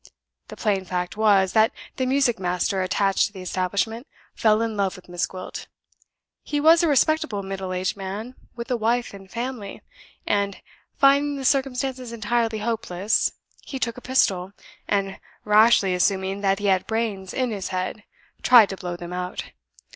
[0.47, 4.95] The plain fact was that the music master attached to the establishment fell in love
[4.95, 5.67] with Miss Gwilt.
[6.41, 9.83] He was a respectable middle aged man, with a wife and family;
[10.25, 10.59] and,
[10.97, 13.33] finding the circumstances entirely hopeless,
[13.63, 14.53] he took a pistol,
[14.87, 18.03] and, rashly assuming that he had brains in his head,
[18.41, 19.51] tried to blow them out.